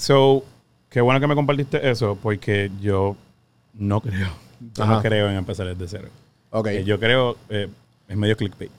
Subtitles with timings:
[0.00, 0.42] So,
[0.88, 3.16] qué bueno que me compartiste eso, porque yo
[3.74, 4.28] no creo,
[4.74, 6.08] yo no creo en empezar desde cero.
[6.48, 6.68] Ok.
[6.68, 7.68] Eh, Yo creo, eh,
[8.08, 8.72] es medio clickbait.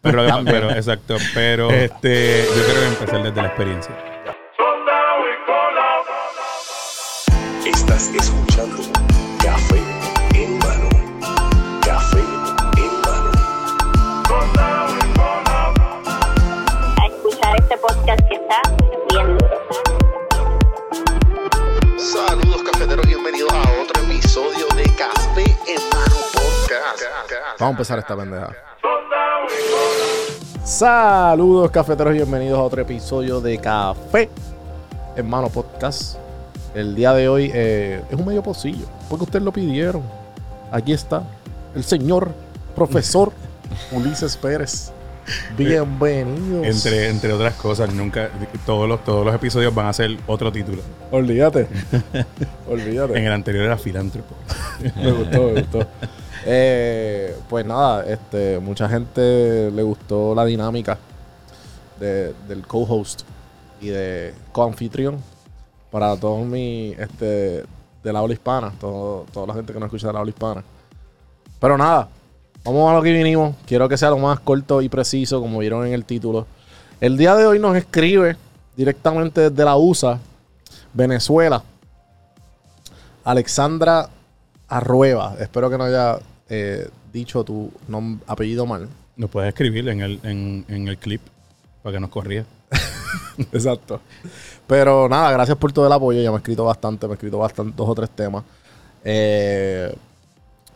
[0.00, 3.94] Pero, pero exacto, pero este, yo creo en empezar desde la experiencia.
[7.64, 8.43] Estás escuchando
[27.64, 28.50] Vamos a empezar esta pendeja.
[30.62, 34.28] Saludos cafeteros y bienvenidos a otro episodio de Café
[35.16, 36.18] Hermano Podcast.
[36.74, 40.02] El día de hoy eh, es un medio pocillo, porque ustedes lo pidieron.
[40.70, 41.22] Aquí está
[41.74, 42.34] el señor
[42.76, 43.32] profesor
[43.92, 44.92] Ulises Pérez.
[45.56, 46.66] Bienvenidos.
[46.66, 48.28] Entre, entre otras cosas, nunca,
[48.66, 50.82] todos los, todos los episodios van a ser otro título.
[51.10, 51.66] Olvídate.
[52.68, 53.18] Olvídate.
[53.18, 54.34] En el anterior era filántropo.
[54.96, 55.86] me gustó, me gustó.
[56.46, 60.98] Eh, pues nada, este, mucha gente le gustó la dinámica
[61.98, 63.22] de- del co-host
[63.80, 65.16] y de co-anfitrión
[65.90, 67.64] para todos mi, este,
[68.02, 70.62] de la hispana, todo, toda la gente que no escucha de la habla hispana.
[71.58, 72.08] Pero nada,
[72.62, 73.56] vamos a lo que vinimos.
[73.66, 76.46] Quiero que sea lo más corto y preciso, como vieron en el título.
[77.00, 78.36] El día de hoy nos escribe
[78.76, 80.18] directamente desde la USA,
[80.92, 81.62] Venezuela,
[83.24, 84.08] Alexandra
[84.68, 85.36] Arrueva.
[85.40, 87.70] Espero que no haya eh, dicho tu
[88.26, 88.88] apellido mal.
[89.16, 91.22] Nos puedes escribir en el, en, en el clip
[91.82, 92.44] para que nos corría.
[93.52, 94.00] Exacto.
[94.66, 96.20] Pero nada, gracias por todo el apoyo.
[96.20, 98.44] Ya me he escrito bastante, me he escrito bastante, dos o tres temas.
[99.04, 99.94] Eh,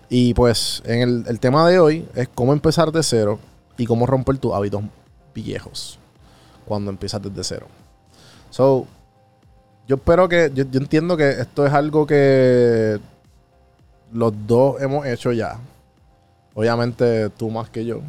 [0.08, 3.38] y pues, en el, el tema de hoy es cómo empezar de cero
[3.76, 4.82] y cómo romper tus hábitos
[5.34, 5.98] viejos
[6.64, 7.66] cuando empiezas desde cero.
[8.50, 8.86] So,
[9.86, 12.98] yo espero que, yo, yo entiendo que esto es algo que
[14.12, 15.58] los dos hemos hecho ya.
[16.54, 18.00] Obviamente tú más que yo.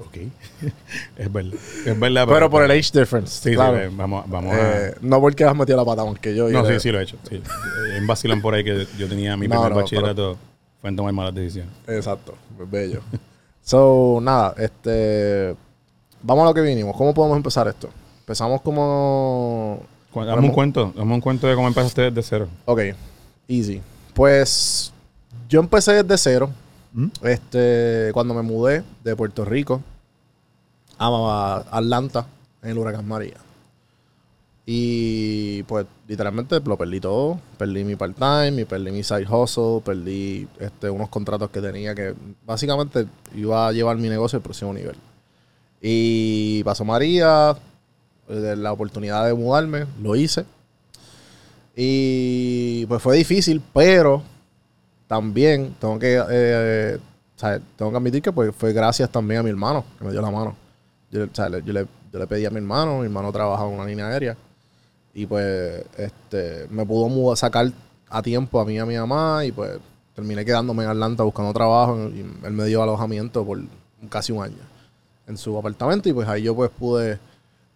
[0.00, 0.16] Ok.
[1.16, 1.54] es verdad.
[1.86, 2.26] Es verdad.
[2.28, 3.40] Pero por el age difference.
[3.50, 3.78] Sí, claro.
[3.90, 6.46] sí, vamos, vamos Eh, no porque has metido la pata más que yo.
[6.46, 6.50] a.
[6.50, 7.16] No, le- sí, sí lo he hecho.
[7.28, 7.36] Sí.
[7.36, 10.38] Eh, En vacilón por ahí que yo tenía mi No, primer no, bachillerato.
[10.80, 11.72] Fue en tomar malas decisiones.
[11.86, 12.34] Exacto,
[12.70, 13.00] bello.
[13.62, 15.56] so, nada, este.
[16.22, 16.96] Vamos a lo que vinimos.
[16.96, 17.90] ¿Cómo podemos empezar esto?
[18.20, 19.82] Empezamos como.
[20.14, 20.92] Dame un cuento.
[20.96, 22.48] Dame un cuento de cómo empezaste desde cero.
[22.66, 22.80] Ok,
[23.48, 23.80] easy.
[24.14, 24.92] Pues
[25.48, 26.50] yo empecé desde cero.
[26.92, 27.08] ¿Mm?
[27.22, 29.82] Este, cuando me mudé de Puerto Rico
[30.98, 32.26] a Atlanta
[32.62, 33.34] en el huracán María.
[34.66, 37.38] Y pues literalmente lo perdí todo.
[37.58, 42.14] Perdí mi part-time, y perdí mi side hustle, perdí este, unos contratos que tenía que
[42.46, 44.96] básicamente iba a llevar mi negocio al próximo nivel.
[45.82, 47.54] Y pasó María,
[48.28, 50.46] eh, la oportunidad de mudarme, lo hice.
[51.76, 54.22] Y pues fue difícil, pero
[55.06, 56.98] también tengo que, eh,
[57.76, 60.30] tengo que admitir que pues, fue gracias también a mi hermano, que me dio la
[60.30, 60.56] mano.
[61.10, 64.06] Yo, yo le, yo le pedí a mi hermano, mi hermano trabaja en una línea
[64.06, 64.36] aérea.
[65.14, 67.70] Y pues este, me pudo sacar
[68.08, 69.44] a tiempo a mí y a mi mamá.
[69.44, 69.78] Y pues
[70.14, 72.08] terminé quedándome en Atlanta buscando trabajo.
[72.10, 73.60] Y él me dio alojamiento por
[74.08, 74.56] casi un año
[75.26, 76.08] en su apartamento.
[76.08, 77.18] Y pues ahí yo pues pude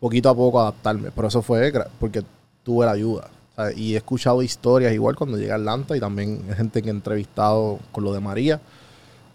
[0.01, 1.11] poquito a poco adaptarme.
[1.11, 2.23] Pero eso fue porque
[2.65, 3.29] tuve la ayuda.
[3.59, 6.93] Sea, Y he escuchado historias igual cuando llegué a Atlanta y también gente que he
[6.93, 8.61] entrevistado con lo de María.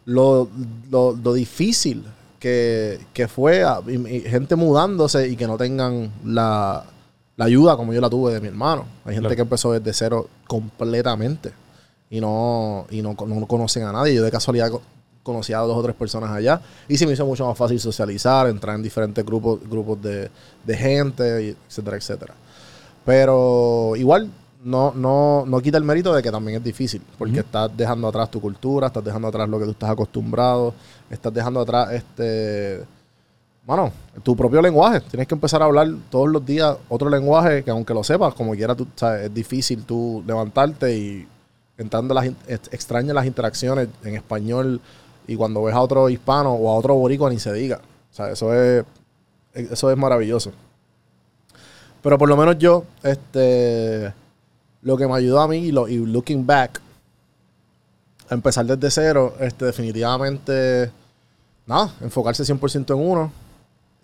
[0.06, 0.50] Lo,
[0.90, 2.04] lo, lo difícil
[2.40, 6.84] que, que fue a- y- y gente mudándose y que no tengan la,
[7.38, 8.86] la ayuda como yo la tuve de mi hermano.
[9.06, 9.36] Hay gente Claro.
[9.36, 11.52] que empezó desde cero completamente
[12.10, 14.14] y no, y no, no conocen a nadie.
[14.16, 14.82] Yo de casualidad co-
[15.24, 16.60] conocí a dos o tres personas allá
[16.90, 20.30] y se me hizo mucho más fácil socializar, entrar en diferentes grupos, grupos de,
[20.66, 22.34] de gente, etcétera, etcétera.
[23.06, 24.30] Pero igual
[24.64, 28.32] no, no, no quita el mérito de que también es difícil, porque estás dejando atrás
[28.32, 30.74] tu cultura, estás dejando atrás lo que tú estás acostumbrado,
[31.10, 32.86] estás dejando atrás este
[33.66, 35.00] bueno, tu propio lenguaje.
[35.02, 38.54] Tienes que empezar a hablar todos los días otro lenguaje que aunque lo sepas, como
[38.54, 41.28] quiera, tú, sabes, es difícil tú levantarte y
[41.78, 44.82] entrando las extrañas las interacciones en español
[45.28, 47.80] y cuando ves a otro hispano o a otro boricua ni se diga.
[48.12, 48.86] O sea, eso es,
[49.54, 50.52] eso es maravilloso.
[52.04, 54.14] Pero por lo menos yo, este,
[54.84, 56.80] lo que me ayudó a mí y, lo, y looking back,
[58.30, 60.92] a empezar desde cero, este, definitivamente,
[61.66, 63.32] nada, enfocarse 100% en uno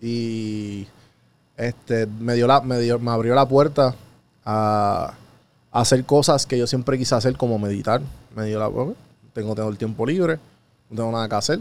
[0.00, 0.86] y
[1.56, 3.94] este, me, dio la, me, dio- me abrió la puerta
[4.44, 5.12] a,
[5.70, 8.00] a hacer cosas que yo siempre quise hacer, como meditar.
[8.34, 8.68] Me dio la
[9.34, 10.38] tengo, tengo el tiempo libre,
[10.88, 11.60] no tengo nada que hacer.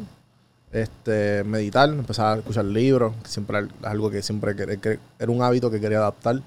[0.72, 5.42] Este, meditar, empezar a escuchar libros, que siempre es algo que siempre que era un
[5.42, 6.42] hábito que quería adaptar.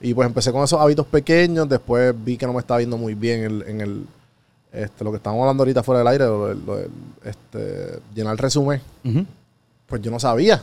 [0.00, 3.14] Y pues empecé con esos hábitos pequeños, después vi que no me estaba viendo muy
[3.14, 4.06] bien el- en el,
[4.72, 6.78] este, lo que estábamos hablando ahorita fuera del aire, lo lo
[7.24, 8.80] este, llenar el resumen.
[9.04, 9.26] Ujú.
[9.86, 10.62] Pues yo no sabía.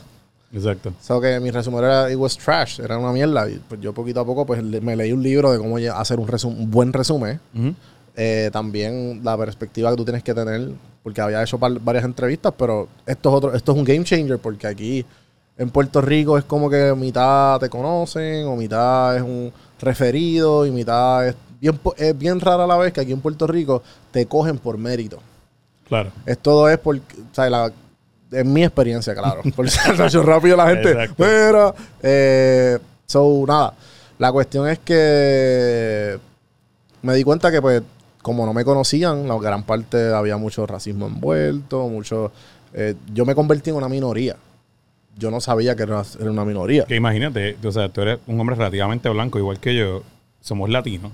[0.52, 0.90] Exacto.
[0.90, 3.48] O sea, que mi resumen era, it was trash, era una mierda.
[3.48, 6.18] Y pues yo poquito a poco pues le- me leí un libro de cómo hacer
[6.20, 7.40] un, resum- un buen resumen.
[7.54, 7.74] Ujú.
[8.16, 10.70] Eh, también la perspectiva que tú tienes que tener,
[11.02, 14.66] porque había hecho varias entrevistas, pero esto es otro, esto es un game changer, porque
[14.66, 15.04] aquí
[15.56, 20.70] en Puerto Rico es como que mitad te conocen, o mitad es un referido, y
[20.70, 24.58] mitad es bien, es bien rara la vez que aquí en Puerto Rico te cogen
[24.58, 25.18] por mérito.
[25.88, 26.10] Claro.
[26.26, 27.00] Es todo es por, o
[27.32, 27.72] sea, la-
[28.30, 29.42] en mi experiencia, claro.
[29.56, 29.94] Por ser
[30.24, 30.96] rápido la gente.
[31.18, 33.74] Pero, eh, so, nada.
[34.18, 36.18] La cuestión es que
[37.02, 37.82] me di cuenta que, pues,
[38.22, 42.32] como no me conocían, la gran parte había mucho racismo envuelto, mucho.
[42.72, 44.36] eh, yo me convertí en una minoría.
[45.18, 46.84] Yo no sabía que era, una minoría.
[46.86, 50.02] Que imagínate, o sea, tú eres un hombre relativamente blanco, igual que yo,
[50.40, 51.12] somos latinos.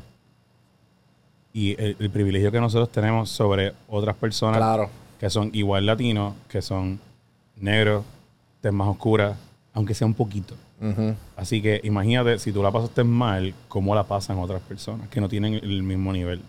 [1.52, 4.88] Y el, el privilegio que nosotros tenemos sobre otras personas Claro.
[5.18, 7.00] que son igual latinos, que son
[7.56, 8.04] negros,
[8.60, 9.34] tez más oscura,
[9.72, 10.54] aunque sea un poquito.
[11.36, 15.28] Así que imagínate, si tú la pasaste mal, cómo la pasan otras personas que no
[15.28, 16.40] tienen el mismo nivel.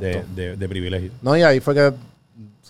[0.00, 1.10] De, de- de privilegio.
[1.22, 1.92] No, y ahí fue que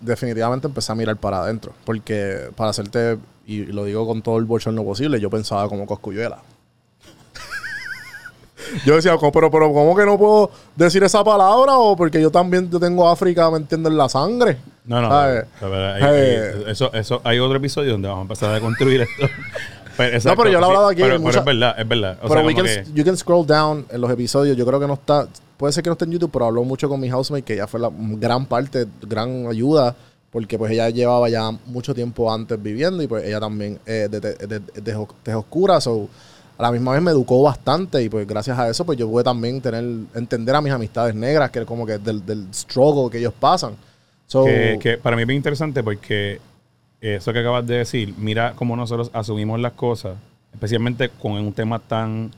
[0.00, 1.72] definitivamente empecé a mirar para adentro.
[1.84, 6.38] Porque para hacerte, y lo digo con todo el bochorno posible, yo pensaba como coscuyuela.
[8.84, 11.78] yo decía, "Co- pero, pero, ¿cómo que no puedo decir esa palabra?
[11.78, 13.90] O porque yo también yo tengo África, ¿me entiendes?
[13.93, 14.58] En la sangre.
[14.84, 16.52] No, no, la verdad, hay- Eh.
[16.66, 19.26] hay- eso, eso, hay otro episodio donde vamos a empezar a construir esto.
[19.99, 21.88] Pero, exacto, pero yo lo he hablado aquí Pero, en pero mucha- es verdad, es
[21.88, 22.19] verdad.
[22.22, 24.56] O pero sea, we can- que- you can scroll down en los episodios.
[24.56, 25.26] Yo creo que no está.
[25.58, 27.66] Puede ser que no esté en YouTube, pero habló mucho con mi housemate, que ella
[27.66, 29.94] fue la gran parte, gran ayuda,
[30.31, 34.20] porque pues ella llevaba ya mucho tiempo antes viviendo y pues ella también eh, de,
[34.20, 35.81] de, de, de jo- tez oscura.
[35.81, 36.08] So,
[36.56, 39.22] a la misma vez me educó bastante y pues gracias a eso pues yo pude
[39.25, 39.84] también tener
[40.14, 43.75] entender a mis amistades negras, que es como que del, del struggle que ellos pasan.
[44.26, 46.40] So, que, que para mí es bien interesante porque
[47.00, 50.16] eso que acabas de decir, mira cómo nosotros asumimos las cosas,
[50.52, 52.31] especialmente con un tema tan,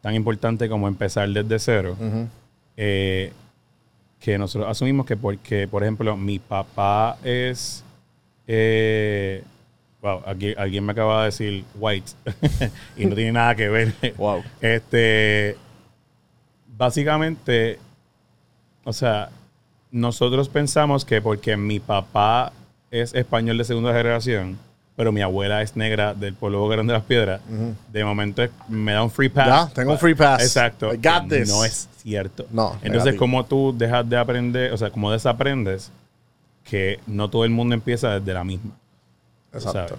[0.00, 2.26] tan importante como empezar desde cero, ujú,
[2.80, 3.32] eh,
[4.20, 7.84] que nosotros asumimos que porque, por ejemplo, mi papá es...
[8.46, 9.42] eh,
[10.00, 12.12] wow, aquí alguien me acaba de decir white
[12.96, 13.94] y no tiene nada que ver.
[14.16, 14.44] Wow.
[14.60, 15.56] Este,
[16.68, 17.80] básicamente,
[18.84, 19.30] o sea,
[19.90, 22.52] nosotros pensamos que porque mi papá
[22.92, 24.56] es español de segunda generación,
[24.98, 27.40] pero mi abuela es negra del pueblo grande de las piedras,
[27.92, 29.46] de momento me da un free pass.
[29.68, 30.42] Ya, tengo un free pass.
[30.42, 30.92] Exacto.
[30.92, 31.48] I got this.
[31.48, 32.46] No es cierto.
[32.50, 35.92] No, Entonces, como tú dejas de aprender, o sea, como desaprendes
[36.64, 38.72] que no todo el mundo empieza desde la misma.
[39.52, 39.96] Exacto.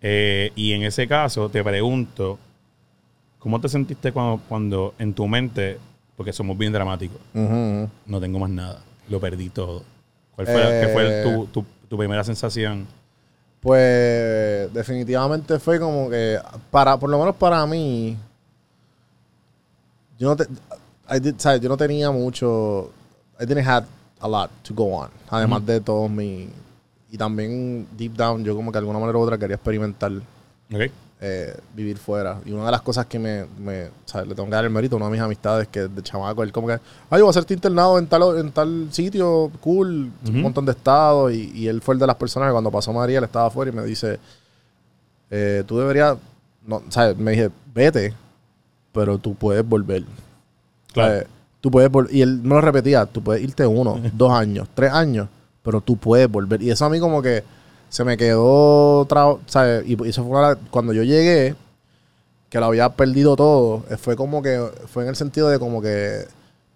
[0.00, 2.36] Eh, y en ese caso, te pregunto,
[3.38, 5.78] ¿cómo te sentiste cuando, cuando en tu mente,
[6.16, 9.84] porque somos bien dramáticos, no tengo más nada, lo perdí todo?
[10.34, 12.88] ¿Cuál fue, qué fue Eh, tu, tu- tu primera sensación?
[13.62, 16.36] Pues definitivamente fue como que
[16.70, 18.16] para, por lo menos para mí,
[20.18, 20.46] yo no te,
[21.20, 21.60] did- ¿sabes?
[21.60, 22.90] yo no tenía mucho,
[23.40, 23.86] I didn't have
[24.20, 26.48] a lot to go on, además de todos mis,
[27.10, 30.10] y también deep down yo como que de alguna manera u otra quería experimentar
[30.72, 30.90] ¿Ok?
[31.24, 32.40] Eh, vivir fuera.
[32.44, 34.26] Y una de las cosas que me, me ¿sabes?
[34.26, 36.50] le tengo que dar el mérito a una de mis amistades que de chamaco, él
[36.50, 40.66] como que, ay, voy a hacerte internado en tal, en tal sitio, cool, un montón
[40.66, 41.32] de estados.
[41.32, 43.70] Y, y él fue el de las personas que cuando pasó María, él estaba afuera
[43.70, 44.18] y me dice,
[45.30, 46.18] eh, tú deberías,
[46.66, 47.16] no, ¿sabes?
[47.16, 48.14] Me dije, vete,
[48.92, 50.02] pero tú puedes volver.
[50.92, 51.12] Claro.
[51.12, 51.26] ¿Sabes?
[51.60, 55.28] Tú puedes Y él me lo repetía, tú puedes irte uno, dos años, tres años,
[55.62, 56.60] pero tú puedes volver.
[56.62, 57.44] Y eso a mí como que
[57.92, 59.06] se me quedó,
[59.44, 59.84] ¿sabes?
[59.86, 61.54] Y eso fue una- cuando yo llegué,
[62.48, 65.82] que lo había perdido todo, eh, fue como que, fue en el sentido de como
[65.82, 66.24] que,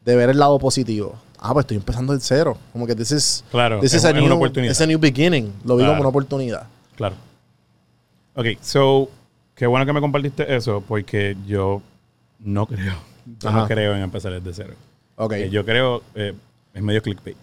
[0.05, 1.15] de ver el lado positivo.
[1.39, 2.59] Ah, pues estoy empezando de cero.
[2.71, 4.73] Como que this is, Claro, this es is a es una new- oportunidad.
[4.73, 5.53] it's a new beginning.
[5.65, 5.93] Lo vi Claro.
[5.93, 6.67] como una oportunidad.
[6.97, 7.15] Claro.
[8.35, 9.09] Ok, so,
[9.55, 11.81] qué bueno que me compartiste eso, porque yo
[12.41, 12.93] no creo,
[13.41, 14.75] yo no creo en empezar desde cero.
[15.17, 15.33] Ok.
[15.33, 16.35] Eh, yo creo, eh,
[16.75, 17.39] es medio clickbait.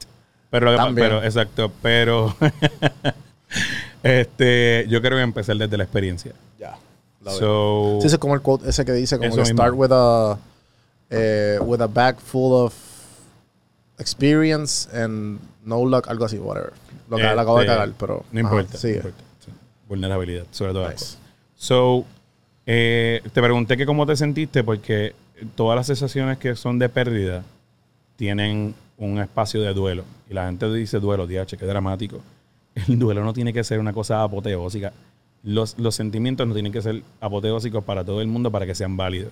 [0.51, 2.35] Pero, lo que pero exacto, pero
[4.03, 6.33] este, yo creo en empezar desde la experiencia.
[6.59, 6.77] Ya.
[7.21, 7.29] It.
[7.29, 10.37] So, Sí, ese es como el quote ese que dice como que start with a
[11.09, 12.73] eh, with a bag full of
[13.97, 16.73] experience and no luck, algo así, whatever.
[17.09, 18.77] Lo que este, la acabo de cagar, pero no ajá, importa.
[18.77, 18.93] sigue.
[18.93, 19.23] no importa.
[19.45, 19.51] Sí.
[19.87, 20.89] Vulnerabilidad, sobre todo.
[20.89, 21.17] Nice.
[21.55, 22.05] So,
[22.65, 25.13] eh, te pregunté que cómo te sentiste porque
[25.55, 27.43] todas las sensaciones que son de pérdida
[28.15, 30.03] tienen un espacio de duelo.
[30.29, 32.21] Y la gente dice duelo, DH, qué dramático.
[32.87, 34.93] El duelo no tiene que ser una cosa apoteósica.
[35.43, 38.95] Los, los sentimientos no tienen que ser apoteósicos para todo el mundo para que sean
[38.97, 39.31] válidos.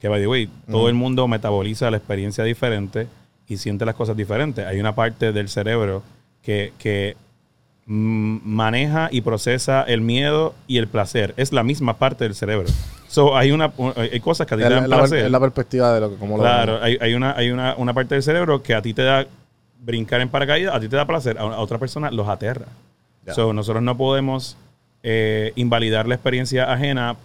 [0.00, 3.06] Que, by the way, todo el mundo metaboliza la experiencia diferente
[3.46, 4.64] y siente las cosas diferentes.
[4.66, 6.02] Hay una parte del cerebro
[6.42, 7.16] que, que
[7.86, 11.34] maneja y procesa el miedo y el placer.
[11.36, 12.68] Es la misma parte del cerebro.
[13.08, 15.24] So, hay, una, hay cosas que a ti Es te dan la- placer.
[15.26, 18.14] es la perspectiva de lo que como Claro, hay, hay una, hay una, una parte
[18.14, 19.26] del cerebro que a ti te da
[19.80, 22.66] brincar en paracaídas, a ti te da placer, a, otra persona los aterra.
[23.26, 23.34] Ya.
[23.34, 24.56] So, nosotros no podemos
[25.02, 27.16] eh, invalidar la experiencia ajena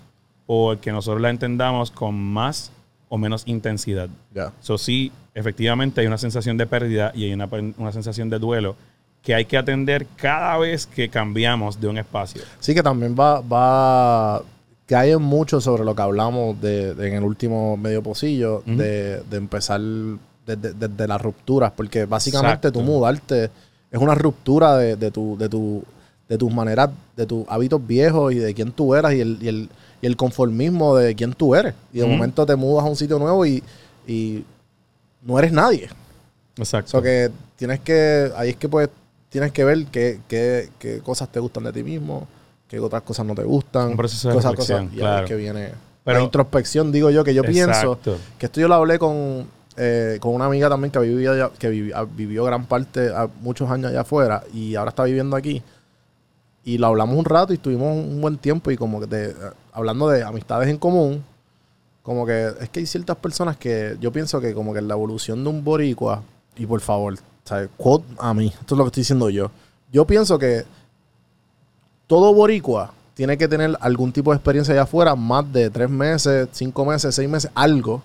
[0.45, 2.71] porque nosotros la entendamos con más
[3.09, 4.09] o menos intensidad.
[4.33, 4.51] Ya.
[4.61, 8.75] So, sí, efectivamente hay una sensación de pérdida y hay una, una sensación de duelo
[9.21, 12.43] que hay que atender cada vez que cambiamos de un espacio.
[12.59, 14.43] Sí, que también va, va,
[14.85, 19.37] cae mucho sobre lo que hablamos de, de en el último medio pocillo, de, de
[19.37, 19.81] empezar
[20.45, 22.79] desde desde las rupturas, porque básicamente Exacto.
[22.79, 23.49] tú mudarte
[23.91, 25.83] es una ruptura de, de tu, de tu,
[26.27, 29.47] de tus maneras, de tus hábitos viejos y de quién tú eras y el, y
[29.47, 29.69] el,
[30.01, 31.73] y el conformismo de quién tú eres.
[31.93, 33.63] Y de momento te mudas a un sitio nuevo y,
[34.07, 34.43] y
[35.21, 35.89] no eres nadie.
[36.57, 36.91] Exacto.
[36.91, 38.89] So que tienes que, ahí es que pues
[39.29, 42.27] tienes que ver qué, qué, qué cosas te gustan de ti mismo,
[42.67, 43.89] qué otras cosas no te gustan.
[43.91, 45.23] Un proceso de cosas, y ahí claro.
[45.25, 45.69] es que viene
[46.03, 47.97] Pero- la introspección, digo yo, que yo pienso,
[48.37, 52.05] que esto yo lo hablé con, eh, con una amiga también que vivía que ah,
[52.09, 55.61] vivió gran parte, ah, muchos años allá afuera y ahora está viviendo aquí.
[56.63, 59.33] Y lo hablamos un rato y estuvimos un buen tiempo y como que eh,
[59.73, 61.23] hablando de amistades en común,
[62.01, 65.43] como que es que hay ciertas personas que yo pienso que como que la evolución
[65.43, 66.23] de un boricua,
[66.55, 67.69] y por favor, ¿sabes?
[67.77, 69.51] quote a mí, esto es lo que estoy diciendo yo.
[69.91, 70.63] Yo pienso que
[72.07, 76.47] todo boricua tiene que tener algún tipo de experiencia allá afuera, más de tres meses,
[76.51, 78.01] cinco meses, seis meses, algo,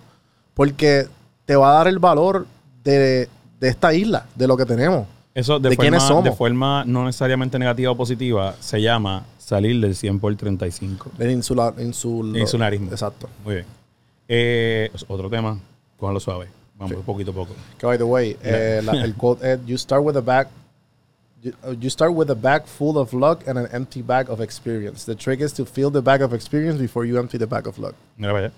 [0.55, 1.09] porque
[1.51, 2.47] te va a dar el valor
[2.85, 3.29] de,
[3.59, 5.05] de esta isla, de lo que tenemos.
[5.35, 6.25] Eso de, ¿De quiénes forma, somos?
[6.25, 11.11] de forma no necesariamente negativa o positiva se llama salir del 100 por 35.
[11.19, 12.93] El insular, insul- Insularismo.
[12.93, 13.29] Exacto.
[13.45, 13.67] Muy bien.
[14.29, 15.59] Eh, otro tema,
[15.97, 16.47] cójalo suave.
[16.79, 17.53] Vamos poquito a poco.
[17.77, 20.47] Que by the way, eh, la- el quote es, you start with a bag,
[21.43, 24.41] you, uh, you start with a bag full of luck and an empty bag of
[24.41, 25.05] experience.
[25.05, 27.77] The trick is to fill the bag of experience before you empty the bag of
[27.77, 27.95] luck.
[28.17, 28.53] Mira para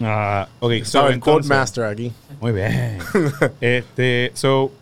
[0.00, 2.12] Ah, ok, so, el quote entonces- master aquí.
[2.40, 2.98] Muy bien.
[3.60, 4.72] este, so,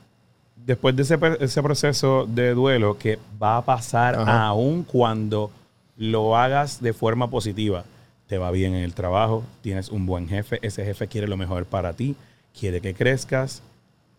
[0.56, 4.46] después de ese, proceso de duelo que va a pasar Ajá.
[4.46, 5.50] aún cuando
[5.96, 7.84] lo hagas de forma positiva,
[8.26, 11.64] te va bien en el trabajo, tienes un buen jefe, ese jefe quiere lo mejor
[11.64, 12.14] para ti,
[12.58, 13.62] quiere que crezcas,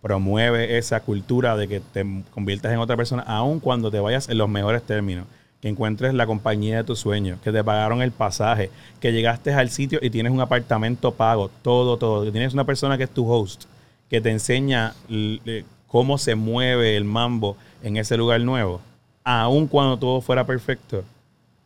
[0.02, 4.38] promueve esa cultura de que te conviertas en otra persona, aun cuando te vayas en
[4.38, 5.26] los mejores términos,
[5.62, 9.70] que encuentres la compañía de tus sueños, que te pagaron el pasaje, que llegaste al
[9.70, 13.30] sitio y tienes un apartamento pago, todo, todo, que tienes una persona que es tu
[13.30, 13.66] host,
[14.10, 18.82] que te enseña eh, cómo se mueve el mambo en ese lugar nuevo,
[19.24, 21.04] aun cuando todo fuera perfecto,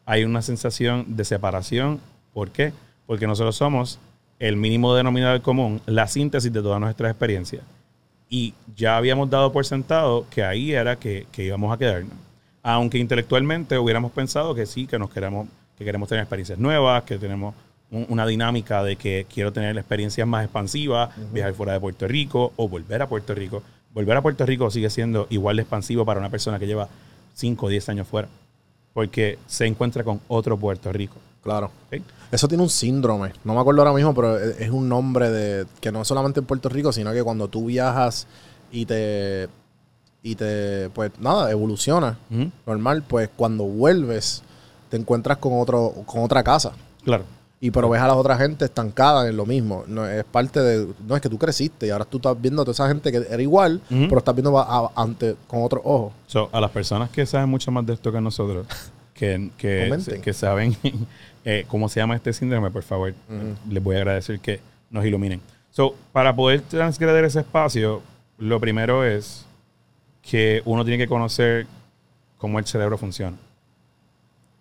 [0.05, 2.01] hay una sensación de separación.
[2.33, 2.73] ¿Por qué?
[3.05, 3.99] Porque nosotros somos
[4.39, 7.63] el mínimo denominador común, la síntesis de todas nuestras experiencias.
[8.29, 12.17] Y ya habíamos dado por sentado que ahí era que, que íbamos a quedarnos.
[12.63, 17.17] Aunque intelectualmente hubiéramos pensado que sí, que nos queremos, que queremos tener experiencias nuevas, que
[17.17, 17.53] tenemos
[17.91, 22.53] un- una dinámica de que quiero tener experiencias más expansivas, viajar fuera de Puerto Rico
[22.55, 23.61] o volver a Puerto Rico.
[23.93, 26.87] Volver a Puerto Rico sigue siendo igual de expansivo para una persona que lleva
[27.35, 28.27] 5 o 10 años fuera,
[28.93, 31.15] porque se encuentra con otro Puerto Rico.
[31.43, 31.69] Claro.
[32.31, 33.33] Eso tiene un síndrome.
[33.43, 36.39] No me acuerdo ahora mismo, pero es es un nombre de que no es solamente
[36.39, 38.25] en Puerto Rico, sino que cuando tú viajas
[38.71, 39.49] y te
[40.23, 42.17] y te pues nada, evoluciona
[42.65, 44.41] normal, pues cuando vuelves
[44.89, 46.71] te encuentras con otro con otra casa.
[47.03, 47.25] Claro.
[47.59, 49.85] Y pero ves a la otra gente estancada en lo mismo.
[49.87, 50.87] No, es parte de.
[51.07, 53.17] No es que tú creciste y ahora tú estás viendo a toda esa gente que
[53.29, 56.11] era igual, pero estás viendo a- a- ante, con otros ojos.
[56.27, 58.67] So, a las personas que saben mucho más de esto que nosotros,
[59.13, 59.49] que,
[60.21, 60.75] que saben
[61.45, 63.13] eh, cómo se llama este síndrome, por favor,
[63.69, 65.39] les voy a agradecer que nos iluminen.
[65.71, 68.01] So, para poder transgredir ese espacio,
[68.37, 69.45] lo primero es
[70.23, 71.67] que uno tiene que conocer
[72.37, 73.37] cómo el cerebro funciona.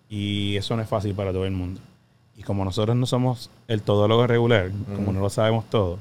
[0.09, 1.81] Y eso no es fácil para todo el mundo.
[2.37, 5.99] Y como nosotros no somos el todólogo regular, como no lo sabemos todo,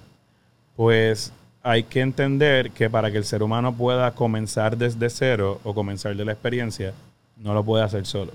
[0.76, 1.32] pues
[1.64, 6.16] hay que entender que para que el ser humano pueda comenzar desde cero o comenzar
[6.16, 6.94] de la experiencia,
[7.38, 8.32] no lo puede hacer solo.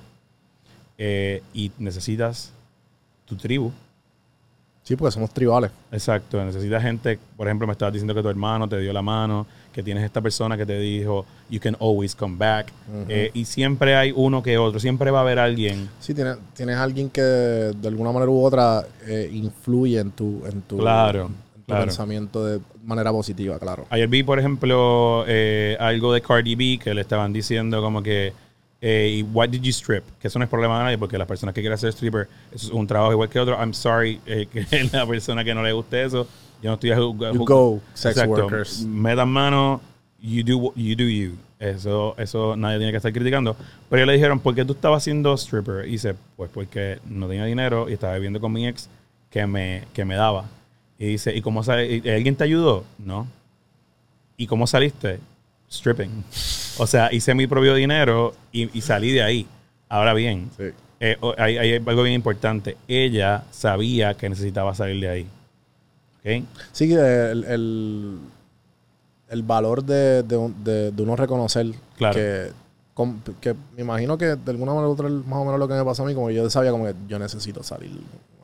[0.99, 2.53] Eh, y necesitas
[3.25, 3.73] tu tribu.
[4.83, 5.73] Sí, porque somos tribales.
[5.91, 9.47] Exacto, necesitas gente, por ejemplo, me estabas diciendo que tu hermano te dio la mano,
[9.77, 12.73] que tienes esta persona que te dijo, you can always come back.
[13.11, 15.91] Eh, y siempre hay uno que otro, siempre va a haber alguien.
[16.01, 20.63] Sí, tienes, tienes alguien que de alguna manera u otra eh, influye en tu, en
[20.63, 21.85] tu, Claro, en tu claro.
[21.85, 23.85] pensamiento de manera positiva, claro.
[23.91, 28.33] Ayer vi, por ejemplo, eh, algo de Cardi B que le estaban diciendo como que
[28.81, 30.05] eh, why did you strip?
[30.19, 32.69] Que eso no es problema de nadie porque las personas que quieren ser stripper, eso
[32.69, 33.55] es un trabajo igual que otro.
[33.59, 36.27] I'm sorry que la persona que no le guste eso,
[36.63, 37.33] yo no estoy a juzgar.
[37.35, 38.83] You go, sex workers.
[38.85, 39.81] Metan mano,
[40.21, 41.37] you do, what- you do you.
[41.59, 43.57] Eso, eso nadie tiene que estar criticando.
[43.89, 45.87] Pero ellos le dijeron, ¿por qué tú estabas siendo stripper?
[45.87, 48.89] Y dice, pues porque no tenía dinero y estaba viviendo con mi ex
[49.31, 50.45] que me, que me daba.
[50.99, 51.97] Y dice, ¿y cómo sale?
[52.05, 52.85] ¿Y ¿Alguien te ayudó?
[52.99, 53.27] No.
[54.37, 55.19] ¿Y cómo saliste?
[55.71, 56.25] Stripping.
[56.79, 59.47] O sea, hice mi propio dinero y, y salí de ahí.
[59.89, 60.65] Ahora bien, Sí.
[61.01, 62.77] eh, hay algo bien importante.
[62.87, 65.27] Ella sabía que necesitaba salir de ahí.
[66.73, 68.19] Sí, el, el,
[69.29, 71.67] el valor de, de, de- de uno reconocer
[71.97, 72.15] Claro.
[72.15, 72.51] que,
[73.41, 75.75] que me imagino que de alguna manera u otra es más o menos lo que
[75.75, 77.91] me pasó a mí, como yo sabía como que yo necesito salir.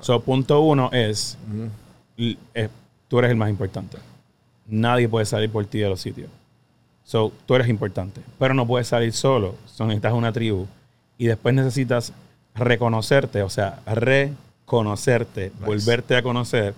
[0.00, 1.36] So, punto uno es,
[3.08, 3.96] tú eres el más importante.
[4.66, 6.28] Nadie puede salir por ti de los sitios.
[7.04, 9.54] So, tú eres importante, pero no puedes salir solo.
[9.66, 10.66] So, necesitas una tribu.
[11.18, 12.12] Y después necesitas
[12.54, 16.74] reconocerte, o sea, reconocerte, volverte a conocer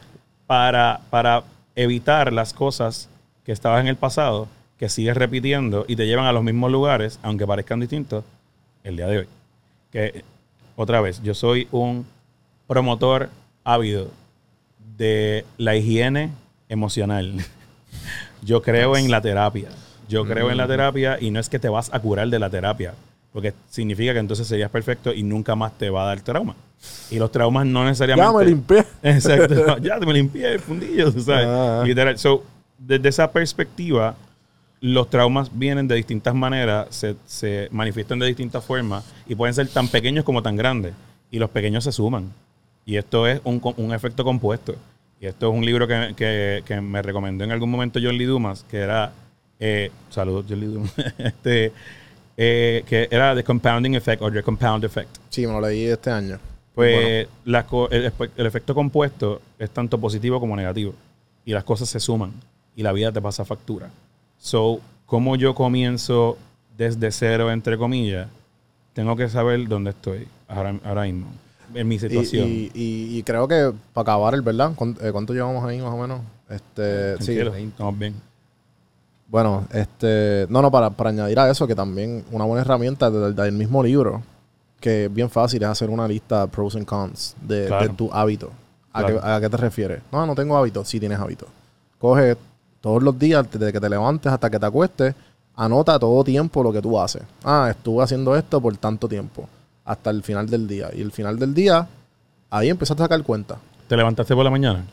[0.46, 1.44] para, para
[1.76, 3.08] evitar las cosas
[3.44, 4.48] que estabas en el pasado,
[4.78, 8.24] que sigues repitiendo y te llevan a los mismos lugares, aunque parezcan distintos,
[8.82, 9.28] el día de hoy.
[9.90, 10.24] Que,
[10.76, 12.06] otra vez, yo soy un
[12.66, 13.30] promotor
[13.62, 14.10] ávido
[14.96, 16.30] de la higiene
[16.68, 17.34] emocional.
[18.42, 19.70] Yo creo en la terapia.
[20.08, 22.50] Yo creo en la terapia y no es que te vas a curar de la
[22.50, 22.94] terapia,
[23.34, 26.54] porque significa que entonces serías perfecto y nunca más te va a dar trauma.
[27.10, 28.32] Y los traumas no necesariamente...
[28.32, 28.84] Ya me limpié.
[29.02, 29.78] Exacto.
[29.82, 31.46] ya te me limpié el fundillo, sabes.
[31.48, 31.82] Ah.
[31.84, 32.16] Literal.
[32.18, 32.44] So,
[32.78, 34.14] desde esa perspectiva,
[34.80, 39.66] los traumas vienen de distintas maneras, se, se manifiestan de distintas formas y pueden ser
[39.68, 40.94] tan pequeños como tan grandes.
[41.30, 42.32] Y los pequeños se suman.
[42.86, 44.76] Y esto es un, un efecto compuesto.
[45.20, 48.26] Y esto es un libro que, que- que me recomendó en algún momento John Lee
[48.26, 49.10] Dumas, que era.
[49.58, 50.92] Eh, saludos, John Lee Dumas.
[51.18, 51.72] este,
[52.36, 55.08] eh, que era The Compounding Effect o The Compound Effect.
[55.30, 56.38] Sí, me lo leí este año.
[56.74, 60.92] Pues las co- el, el efecto compuesto es tanto positivo como negativo.
[61.44, 62.32] Y las cosas se suman.
[62.74, 63.90] Y la vida te pasa factura.
[64.38, 66.36] So, como yo comienzo
[66.76, 68.26] desde cero, entre comillas,
[68.92, 71.26] tengo que saber dónde estoy ahora, ahora mismo.
[71.74, 72.48] En mi situación.
[72.48, 75.92] y, y- y creo que para acabar el verdad, ¿cuánto, eh, cuánto llevamos ahí más
[75.92, 76.20] o menos?
[76.48, 78.14] Este, sí, estamos bien.
[79.34, 83.34] Bueno, este, no, no, para, para añadir a eso, que también una buena herramienta del,
[83.34, 84.22] del mismo libro,
[84.78, 87.82] que es bien fácil, es hacer una lista pros and cons de, Claro.
[87.82, 88.50] de tu hábito.
[88.92, 89.20] ¿A, Claro.
[89.24, 90.02] ¿A qué te refieres?
[90.12, 90.84] No, no tengo hábito.
[90.84, 91.46] Sí tienes hábito.
[91.98, 92.36] Coge
[92.80, 95.16] todos los días, desde que te levantes hasta que te acuestes,
[95.56, 97.22] anota todo tiempo lo que tú haces.
[97.42, 99.48] Ah, estuve haciendo esto por tanto tiempo,
[99.84, 100.90] hasta el final del día.
[100.94, 101.88] Y el final del día,
[102.50, 103.56] ahí empezaste a sacar cuenta.
[103.88, 104.84] Te levantaste por la mañana,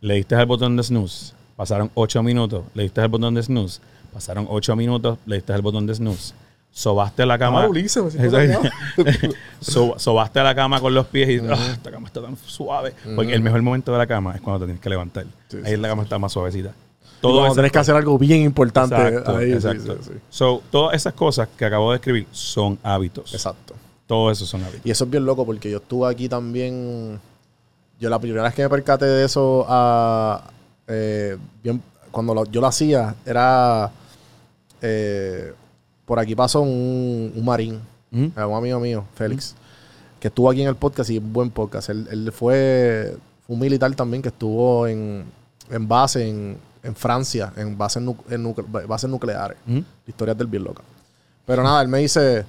[0.00, 3.80] le diste al botón de snooze, pasaron 8 minutos, le diste al botón de snooze,
[4.12, 6.34] pasaron 8 minutos, le diste al botón de snooze.
[6.70, 7.62] Sobaste la cama.
[7.64, 8.02] Ah, Ulises.
[9.60, 12.92] So- sobaste la cama con los pies y "Ah, esta cama está tan suave.
[13.14, 15.24] Porque el mejor momento de la cama es cuando te tienes que levantar.
[15.48, 16.72] Sí, Ahí sí, la cama está más suavecita.
[17.20, 18.94] Todo tenés que hacer algo bien importante.
[18.96, 19.98] Exacto, ahí, exacto.
[20.28, 23.32] So, todas esas cosas que acabo de escribir son hábitos.
[23.32, 23.74] Exacto.
[24.06, 24.82] Todo eso son hábitos.
[24.84, 27.18] Y eso es bien loco porque yo estuve aquí también.
[28.00, 30.50] Yo la primera vez que me percaté de eso, ah,
[30.88, 33.90] eh, bien, cuando lo- yo lo hacía, era.
[34.82, 35.52] eh,
[36.04, 37.80] por aquí pasó un, un marín,
[38.12, 39.54] eh, un amigo mío, Félix,
[40.20, 41.88] que estuvo aquí en el podcast y un buen podcast.
[41.88, 43.16] Él, él fue,
[43.46, 45.24] fue un militar también que estuvo en,
[45.70, 48.54] en base en, en Francia, en bases, nu- en
[48.86, 49.56] bases nucleares.
[49.66, 49.82] Ujú.
[50.06, 50.82] Historias del bien loca.
[51.46, 52.44] Pero nada, él me dice,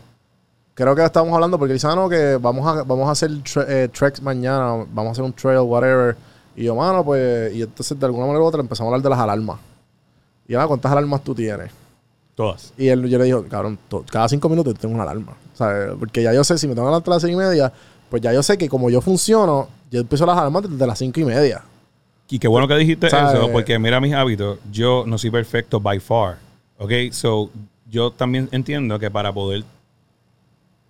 [0.73, 3.65] creo que estábamos hablando porque dice, ah, no, que vamos a, vamos a hacer tre-
[3.69, 6.17] eh, treks mañana, vamos a hacer un trail, whatever.
[6.55, 9.09] Y yo, mano, pues, y entonces de alguna manera u otra empezamos a hablar de
[9.09, 9.59] las alarmas.
[10.47, 11.71] Y yo, "Ah, ¿cuántas alarmas tú tienes?
[12.35, 12.73] Todas.
[12.77, 13.77] Y él, yo le digo, cabrón,
[14.11, 15.33] cada cinco minutos yo tengo una alarma.
[15.53, 17.71] O sea, porque ya yo sé, si me tengo a las seis y media,
[18.09, 21.19] pues ya yo sé que como yo funciono, yo empiezo las alarmas desde las cinco
[21.21, 21.63] y media.
[22.29, 23.35] Y qué bueno que dijiste ¿Sabes?
[23.39, 24.59] eso, porque mira mis hábitos.
[24.71, 26.37] Yo no soy perfecto by far.
[26.77, 26.91] ¿Ok?
[27.11, 27.49] So,
[27.89, 29.63] yo también entiendo que para poder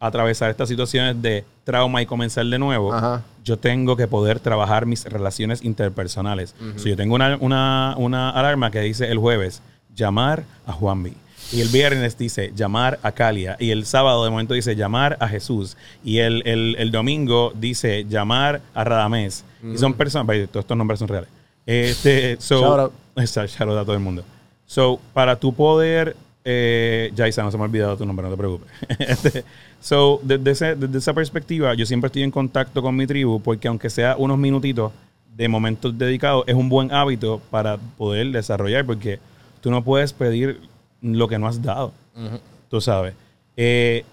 [0.07, 3.23] atravesar estas situaciones de trauma y comenzar de nuevo, Ajá.
[3.43, 6.55] yo tengo que poder trabajar mis relaciones interpersonales.
[6.77, 9.61] So, yo tengo una, una, una alarma que dice el jueves,
[9.95, 11.13] llamar a Juanvi.
[11.51, 13.55] Y el viernes dice llamar a Calia.
[13.59, 15.77] Y el sábado de momento dice llamar a Jesús.
[16.03, 19.45] Y el, el- el domingo dice llamar a Radamés.
[19.63, 21.29] Y son personas, todos estos nombres son reales.
[21.65, 22.93] Este, so, Shout out.
[23.47, 24.23] Shout out a todo el mundo.
[24.65, 26.15] So, para tu poder,
[26.45, 28.69] eh, Jaisa, no se me ha olvidado tu nombre, no te preocupes.
[28.99, 29.43] Este,
[29.81, 33.67] so, desde, ese- desde esa perspectiva, yo siempre estoy en contacto con mi tribu, porque
[33.67, 34.91] aunque sea unos minutitos
[35.35, 39.19] de momentos dedicados, es un buen hábito para poder desarrollar, porque
[39.59, 40.61] tú no puedes pedir
[41.01, 41.91] lo que no has dado.
[42.69, 43.13] Tú sabes.
[43.57, 44.05] Eh,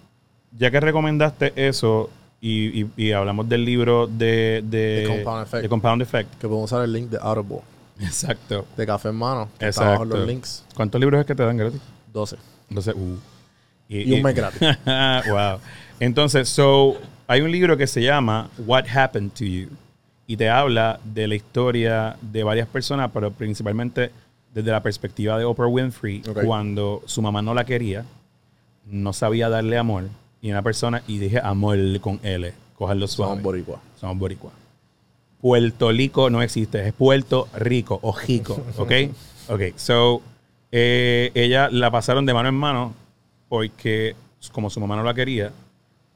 [0.58, 5.62] ya que recomendaste eso y, y- y hablamos del libro de, de, Compound Effect.
[5.62, 6.30] de Compound Effect.
[6.40, 7.60] Que podemos usar el link de Audible.
[8.00, 8.64] Exacto.
[8.76, 9.48] De Café en Mano.
[9.60, 10.04] Exacto.
[10.04, 10.64] los links.
[10.74, 11.80] ¿Cuántos libros es que te dan gratis?
[12.12, 12.36] 12.
[12.68, 13.18] Entonces, uh.
[13.88, 14.60] Y un mes gratis.
[15.30, 15.58] wow.
[16.00, 16.96] Entonces, so,
[17.26, 19.68] hay un libro que se llama What Happened to You.
[20.26, 24.10] Y te habla de la historia de varias personas, pero principalmente
[24.54, 28.04] desde la perspectiva de Oprah Winfrey, cuando su mamá no la quería,
[28.86, 30.04] no sabía darle amor.
[30.40, 33.32] Y una persona, y dije amor con L, cogerlo suave.
[33.32, 33.80] Somos boricua.
[34.00, 34.52] Somos boricua.
[35.40, 38.92] Puerto Rico no existe, es Puerto Rico o Jico, ¿ok?
[39.48, 40.22] Ok, so,
[40.72, 42.94] eh, ella la pasaron de mano en mano
[43.48, 44.16] porque
[44.50, 45.52] como su mamá no la quería,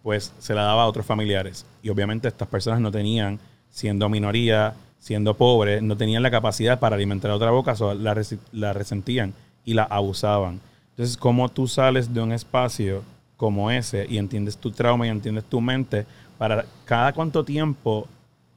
[0.02, 1.66] pues se la daba a otros familiares.
[1.82, 3.38] Y obviamente estas personas no tenían,
[3.70, 8.20] siendo minoría, siendo pobres, no tenían la capacidad para alimentar a otra boca, so la,
[8.52, 10.60] la resentían y la abusaban.
[10.90, 13.02] Entonces, ¿cómo tú sales de un espacio
[13.36, 16.06] como ese y entiendes tu trauma y entiendes tu mente
[16.38, 18.08] para cada cuánto tiempo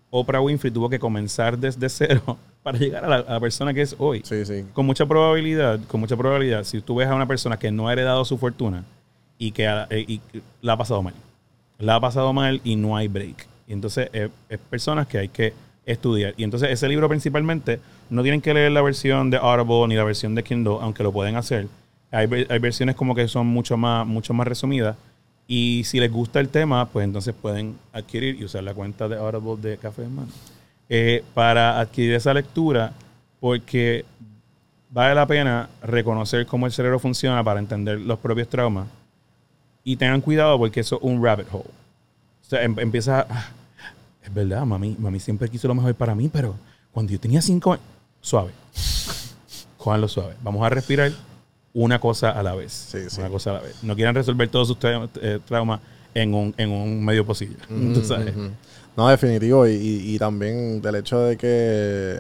[0.10, 3.82] Oprah Winfrey tuvo que comenzar desde cero para llegar a la, a la persona que
[3.82, 4.22] es hoy?
[4.24, 4.66] Sí, sí.
[4.74, 7.94] Con mucha probabilidad, con mucha probabilidad, si tú ves a una persona que no ha
[7.94, 8.84] heredado su fortuna
[9.38, 10.22] y que ha- eh, y
[10.62, 11.14] la ha pasado mal,
[11.78, 13.48] la ha pasado mal y no hay break.
[13.68, 15.54] Y entonces eh, es personas que hay que
[15.86, 16.34] estudiar.
[16.38, 20.04] Y entonces ese libro principalmente no tienen que leer la versión de Audible ni la
[20.04, 21.68] versión de Kindle, aunque lo pueden hacer.
[22.12, 24.96] Hay, hay versiones como que son mucho más, mucho más resumidas.
[25.48, 29.16] Y si les gusta el tema, pues entonces pueden adquirir y usar la cuenta de
[29.18, 30.28] Audible de Café en Mano
[30.90, 32.94] eh, para adquirir esa lectura,
[33.40, 34.06] porque
[34.90, 38.88] vale la pena reconocer cómo el cerebro funciona para entender los propios traumas.
[39.84, 41.64] Y tengan cuidado porque eso es un rabbit hole.
[41.66, 43.46] O sea, em- empieza a, "Ah,
[44.24, 46.56] es verdad, mami, mami siempre quiso lo mejor para mí, pero
[46.92, 47.86] cuando yo tenía cinco años,
[48.22, 48.52] suave.
[49.78, 50.36] Cójanlo suave.
[50.44, 51.12] Vamos a respirar
[51.74, 52.74] una cosa a la vez.
[52.74, 53.20] Sí, sí.
[53.22, 53.84] Una cosa a la vez.
[53.84, 55.80] No quieran resolver todos sus tra- eh, traumas
[56.14, 57.58] en un, en un medio posible.
[57.94, 58.34] Tú sabes.
[59.00, 59.66] No, definitivo.
[59.66, 62.20] Y, y- y también del hecho de que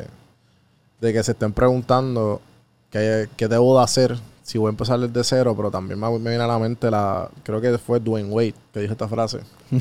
[1.02, 2.42] de que se estén preguntando
[2.90, 6.30] qué, qué debo de hacer si voy a empezar desde cero, pero también me, me
[6.30, 9.40] viene a la mente la, creo que fue Dwayne Wade que dijo esta frase.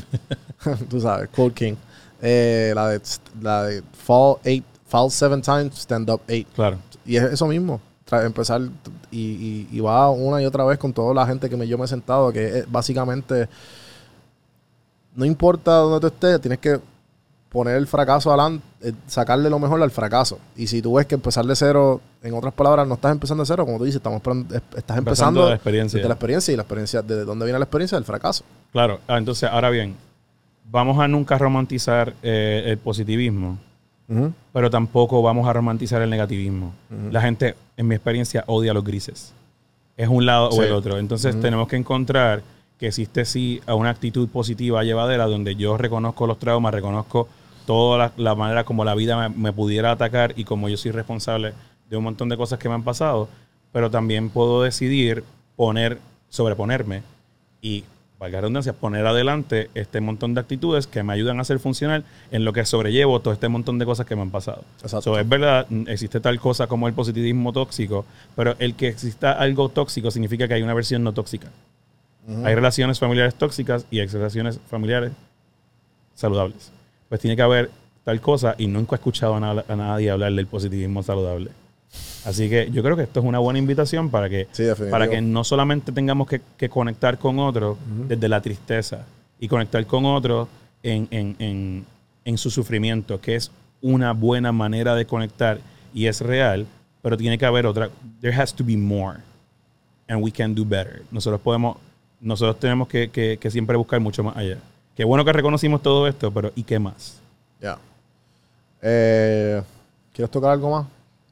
[0.89, 1.75] Tú sabes, Cold King.
[2.21, 3.01] Eh, la de,
[3.41, 6.47] la de fall eight, fall seven times, stand up eight.
[6.53, 6.77] Claro.
[7.05, 7.79] Y es eso mismo.
[8.09, 8.61] tra- empezar
[9.09, 11.77] y, y- y va una y otra vez con toda la gente que me, yo
[11.77, 13.47] me he sentado, que es básicamente
[15.15, 16.79] no importa dónde tú estés, tienes que
[17.49, 20.37] poner el fracaso adelante, eh, sacarle lo mejor al fracaso.
[20.55, 23.47] Y si tú ves que empezar de cero, en otras palabras, no estás empezando de
[23.47, 25.97] cero, como tú dices, estamos estás Empezando empezando de la experiencia.
[25.97, 27.97] desde la experiencia y la experiencia, ¿de dónde viene la experiencia?
[27.97, 28.43] Del fracaso.
[28.71, 29.95] Claro, ah, entonces ahora bien,
[30.69, 33.57] vamos a nunca romantizar eh, el positivismo,
[34.53, 36.73] pero tampoco vamos a romantizar el negativismo.
[37.11, 39.33] La gente, en mi experiencia, odia los grises.
[39.97, 40.59] Es un lado Sí.
[40.59, 40.97] o el otro.
[40.97, 42.41] Entonces tenemos que encontrar
[42.79, 47.27] que existe sí a una actitud positiva, llevadera, donde yo reconozco los traumas, reconozco
[47.69, 50.89] toda la, la manera como la vida me, me pudiera atacar y como yo soy
[50.89, 51.53] responsable
[51.87, 53.29] de un montón de cosas que me han pasado,
[53.71, 55.23] pero también puedo decidir
[55.55, 57.03] poner, sobreponerme
[57.61, 57.83] y,
[58.17, 62.05] valga la redundancia, poner adelante este montón de actitudes que me ayudan a ser funcional
[62.31, 64.63] en lo que sobrellevo todo este montón de cosas que me han pasado.
[64.81, 65.01] Exacto.
[65.01, 68.03] So, es verdad, existe tal cosa como el positivismo tóxico,
[68.35, 71.49] pero el que exista algo tóxico significa que hay una versión no tóxica.
[72.43, 75.11] Hay relaciones familiares tóxicas y hay relaciones familiares
[76.15, 76.71] saludables.
[77.09, 77.69] Pues tiene que haber
[78.03, 81.51] tal cosa y nunca he escuchado a, na- a nadie hablar del positivismo saludable.
[82.25, 85.21] Así que yo creo que esto es una buena invitación para que, Sí, para que
[85.21, 89.05] no solamente tengamos que, que conectar con otros desde la tristeza
[89.39, 90.47] y conectar con otros
[90.83, 91.85] en, en- en-
[92.25, 95.59] en su sufrimiento, que es una buena manera de conectar
[95.93, 96.67] y es real,
[97.01, 97.89] pero tiene que haber otra.
[98.21, 99.19] There has to be more.
[100.07, 101.03] And we can do better.
[101.11, 101.77] Nosotros podemos,
[102.21, 104.57] nosotros tenemos que, que- que siempre buscar mucho más allá.
[104.95, 107.19] Qué bueno que reconocimos todo esto, pero ¿y qué más?
[107.61, 107.77] Ya.
[108.81, 109.61] Eh,
[110.13, 110.87] ¿Quieres tocar algo más?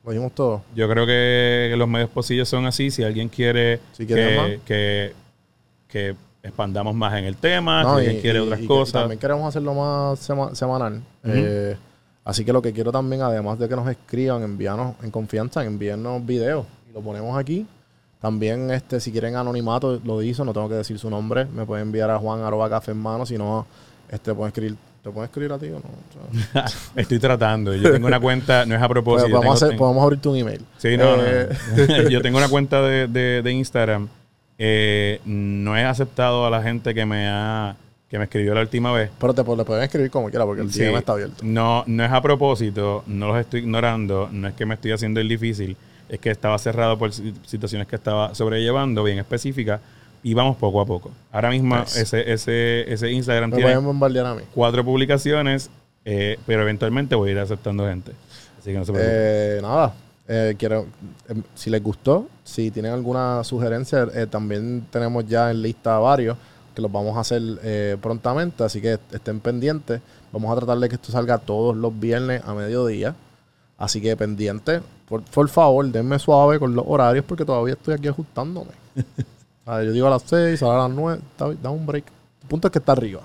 [0.05, 0.61] Lo dijimos todo.
[0.73, 2.91] Yo creo que los medios posibles son así.
[2.91, 5.13] Si alguien quiere que, que,
[5.87, 9.01] que expandamos más en el tema, No, si y- alguien quiere y- otras y cosas.
[9.01, 11.01] también queremos hacerlo más sema- semanal.
[11.25, 11.75] Eh,
[12.23, 16.25] así que lo que quiero también, además de que nos escriban, envíanos en confianza, envíennos
[16.25, 17.65] videos y lo ponemos aquí.
[18.21, 21.45] También, este, si quieren anonimato, lo hizo, no tengo que decir su nombre.
[21.45, 23.65] Me pueden enviar a Juan arroba café en mano, si no,
[24.09, 25.79] este, pueden escribir, ¿te pueden escribir a ti o no?
[25.79, 27.75] O sea, Estoy tratando.
[27.75, 29.31] Yo tengo una cuenta, no es a pues, propósito.
[29.31, 30.61] podemos, hacer- abrirte un email.
[30.77, 31.49] Sí, no, Eh,
[32.03, 32.09] no.
[32.09, 34.07] Yo tengo una cuenta de, de- de Instagram.
[34.57, 37.75] Eh, no he aceptado a la gente que me ha
[38.09, 39.11] que me escribió la última vez.
[39.19, 40.81] Pero te le pueden escribir como quiera, porque el Sí.
[40.81, 41.35] Está abierto.
[41.43, 45.19] No, no es a propósito, no los estoy ignorando, no es que me estoy haciendo
[45.19, 45.75] el difícil,
[46.09, 49.81] es que estaba cerrado por si- situaciones que estaba sobrellevando bien específicas
[50.23, 51.11] y vamos poco a poco.
[51.31, 52.01] Ahora mismo Nice.
[52.01, 54.41] ese, ese, ese Instagram Me tiene a mí.
[54.53, 55.69] cuatro publicaciones,
[56.05, 58.11] eh, pero eventualmente voy a ir aceptando gente.
[58.59, 59.15] Así que no se preocupen.
[59.17, 59.93] Eh, nada,
[60.27, 60.85] eh, quiero,
[61.29, 66.37] em, si les gustó, si tienen alguna sugerencia, eh, también tenemos ya en lista varios
[66.75, 70.01] que los vamos a hacer eh, prontamente, así que estén pendientes.
[70.31, 73.15] Vamos a tratar de que esto salga todos los viernes a mediodía,
[73.77, 74.81] así que pendientes.
[75.07, 78.71] Por, por favor, denme suave con los horarios porque todavía estoy aquí ajustándome.
[79.69, 82.05] Ah, yo digo a las 6, a las 9, está- da un break.
[82.43, 83.19] El punto es que está arriba.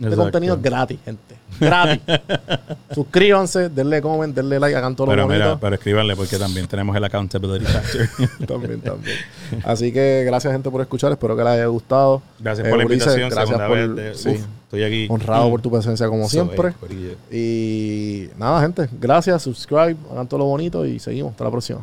[0.00, 1.34] Este contenido es gratis, gente.
[1.58, 2.00] Gratis.
[2.94, 5.44] Suscríbanse, denle comment, denle like, hagan todo lo pero bonito.
[5.44, 8.08] mira, pero escríbanle porque también tenemos el accountability factor.
[8.46, 9.16] también, también.
[9.64, 11.10] Así que gracias, gente, por escuchar.
[11.10, 12.22] Espero que les haya gustado.
[12.38, 13.94] Gracias Eh, por la Ulises, invitación, Gracias por.
[13.96, 15.06] de- uf, uf, estoy aquí.
[15.10, 15.50] honrado Mm.
[15.50, 16.68] por tu presencia, como siempre.
[16.88, 17.34] es.
[17.34, 18.88] Y nada, gente.
[19.00, 19.42] Gracias.
[19.42, 19.96] Subscribe.
[20.12, 21.32] Hagan todo lo bonito y seguimos.
[21.32, 21.80] Hasta la próxima.